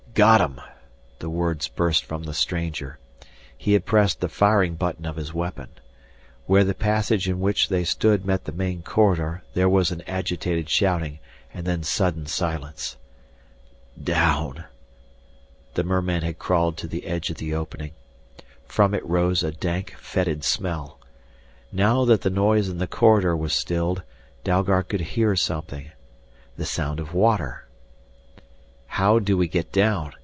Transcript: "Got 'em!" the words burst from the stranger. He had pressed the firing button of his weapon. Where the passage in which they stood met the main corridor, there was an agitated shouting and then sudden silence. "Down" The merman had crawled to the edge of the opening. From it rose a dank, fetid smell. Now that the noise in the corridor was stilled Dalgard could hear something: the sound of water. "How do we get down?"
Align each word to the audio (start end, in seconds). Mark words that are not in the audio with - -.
"Got 0.13 0.41
'em!" 0.41 0.59
the 1.19 1.29
words 1.29 1.69
burst 1.69 2.03
from 2.03 2.23
the 2.23 2.33
stranger. 2.33 2.99
He 3.57 3.71
had 3.71 3.85
pressed 3.85 4.19
the 4.19 4.27
firing 4.27 4.75
button 4.75 5.05
of 5.05 5.15
his 5.15 5.33
weapon. 5.33 5.69
Where 6.47 6.65
the 6.65 6.73
passage 6.73 7.29
in 7.29 7.39
which 7.39 7.69
they 7.69 7.85
stood 7.85 8.25
met 8.25 8.43
the 8.43 8.51
main 8.51 8.81
corridor, 8.83 9.41
there 9.53 9.69
was 9.69 9.89
an 9.89 10.01
agitated 10.01 10.69
shouting 10.69 11.19
and 11.53 11.65
then 11.65 11.81
sudden 11.83 12.25
silence. 12.25 12.97
"Down" 14.03 14.65
The 15.75 15.83
merman 15.85 16.23
had 16.23 16.37
crawled 16.37 16.75
to 16.79 16.87
the 16.89 17.05
edge 17.07 17.29
of 17.29 17.37
the 17.37 17.53
opening. 17.53 17.91
From 18.65 18.93
it 18.93 19.05
rose 19.05 19.43
a 19.43 19.51
dank, 19.53 19.95
fetid 19.97 20.43
smell. 20.43 20.99
Now 21.71 22.03
that 22.03 22.19
the 22.19 22.29
noise 22.29 22.67
in 22.67 22.79
the 22.79 22.85
corridor 22.85 23.37
was 23.37 23.55
stilled 23.55 24.03
Dalgard 24.43 24.89
could 24.89 25.01
hear 25.15 25.37
something: 25.37 25.89
the 26.57 26.65
sound 26.65 26.99
of 26.99 27.13
water. 27.13 27.65
"How 28.97 29.19
do 29.19 29.37
we 29.37 29.47
get 29.47 29.71
down?" 29.71 30.11